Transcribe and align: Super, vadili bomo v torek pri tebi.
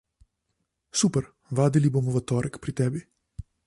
Super, 1.01 1.29
vadili 1.61 1.93
bomo 1.99 2.09
v 2.09 2.17
torek 2.31 2.57
pri 2.65 2.71
tebi. 2.81 3.01